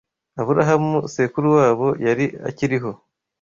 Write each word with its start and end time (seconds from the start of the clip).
Aburahamu, 0.39 0.97
sekuru 1.15 1.47
wabo, 1.57 1.87
yari 2.05 2.25
akiriho 2.49 2.91